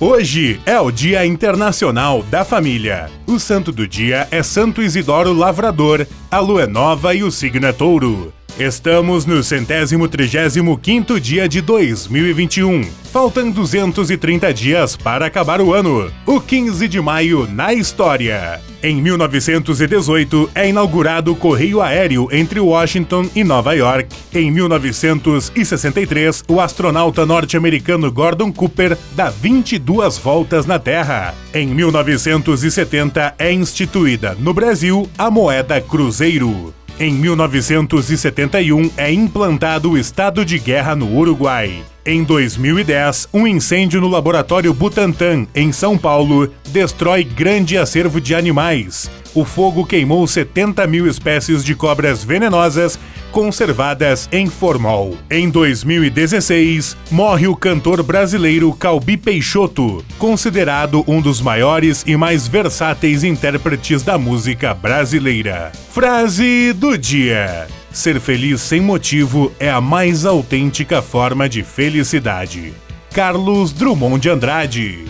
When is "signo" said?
7.32-7.66